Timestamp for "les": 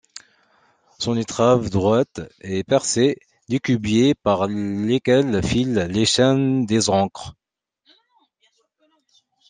5.91-6.05